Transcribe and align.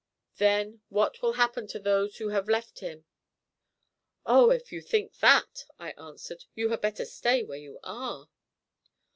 Then 0.37 0.81
what 0.89 1.21
will 1.21 1.33
happen 1.33 1.67
to 1.67 1.77
those 1.79 2.17
who 2.17 2.29
have 2.29 2.49
left 2.49 2.79
him?" 2.79 3.05
"Oh, 4.25 4.49
if 4.49 4.71
you 4.71 4.81
think 4.81 5.15
that," 5.19 5.65
I 5.77 5.91
answered, 5.91 6.45
"you 6.55 6.69
had 6.69 6.81
better 6.81 7.05
stay 7.05 7.43
where 7.43 7.59
you 7.59 7.79
are." 7.83 8.27